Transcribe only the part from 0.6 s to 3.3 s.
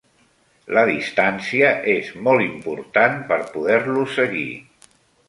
La distància és molt important